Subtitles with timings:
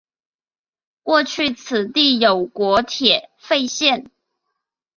[1.03, 4.09] 过去此地有国铁废线。